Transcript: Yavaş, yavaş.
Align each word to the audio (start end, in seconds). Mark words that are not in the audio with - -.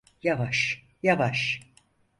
Yavaş, 0.23 0.83
yavaş. 1.03 1.61